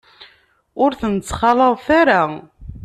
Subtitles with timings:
[0.83, 2.21] Ur ten-ttxalaḍet ara.